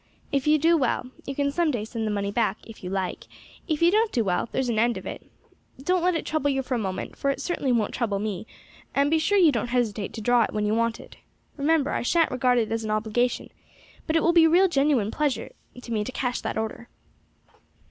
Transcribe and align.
If 0.31 0.47
you 0.47 0.57
do 0.57 0.77
well 0.77 1.11
you 1.27 1.35
can 1.35 1.51
some 1.51 1.69
day 1.69 1.85
send 1.85 2.07
the 2.07 2.11
money 2.11 2.31
back, 2.31 2.57
if 2.65 2.83
you 2.83 2.89
like; 2.89 3.25
if 3.67 3.83
you 3.83 3.91
don't 3.91 4.11
do 4.11 4.23
well, 4.23 4.49
there's 4.51 4.67
an 4.67 4.79
end 4.79 4.97
of 4.97 5.05
it. 5.05 5.29
Don't 5.77 6.01
let 6.01 6.15
it 6.15 6.25
trouble 6.25 6.49
you 6.49 6.63
for 6.63 6.73
a 6.73 6.79
moment, 6.79 7.15
for 7.15 7.29
it 7.29 7.39
certainly 7.39 7.71
won't 7.71 7.93
trouble 7.93 8.17
me, 8.17 8.47
and 8.95 9.11
be 9.11 9.19
sure 9.19 9.37
you 9.37 9.51
don't 9.51 9.67
hesitate 9.69 10.11
to 10.13 10.21
draw 10.21 10.41
it 10.41 10.53
when 10.53 10.65
you 10.65 10.73
want 10.73 10.99
it. 10.99 11.17
Remember, 11.55 11.91
I 11.91 12.01
shan't 12.01 12.31
regard 12.31 12.57
it 12.57 12.71
as 12.71 12.83
an 12.83 12.89
obligation, 12.89 13.51
but 14.07 14.15
it 14.15 14.23
will 14.23 14.33
be 14.33 14.45
a 14.45 14.49
real 14.49 14.67
genuine 14.67 15.11
pleasure 15.11 15.51
to 15.79 15.91
me 15.91 16.03
to 16.03 16.11
cash 16.11 16.41
that 16.41 16.57
order." 16.57 16.89